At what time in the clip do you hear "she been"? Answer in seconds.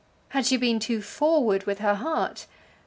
0.47-0.79